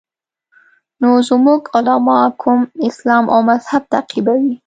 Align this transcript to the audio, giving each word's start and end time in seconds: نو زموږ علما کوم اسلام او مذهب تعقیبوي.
نو 1.01 1.09
زموږ 1.29 1.61
علما 1.75 2.17
کوم 2.41 2.59
اسلام 2.89 3.25
او 3.33 3.39
مذهب 3.49 3.83
تعقیبوي. 3.93 4.53